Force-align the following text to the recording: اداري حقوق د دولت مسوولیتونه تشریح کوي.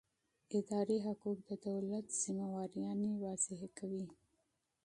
اداري 0.59 0.97
حقوق 1.05 1.37
د 1.49 1.51
دولت 1.67 2.05
مسوولیتونه 2.37 3.09
تشریح 3.33 3.61
کوي. 3.77 4.05